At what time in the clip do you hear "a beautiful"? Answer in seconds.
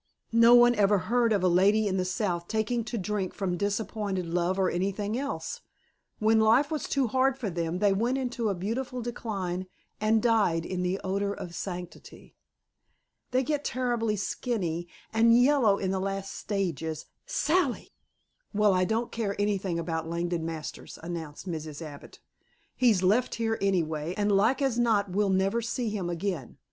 8.49-9.03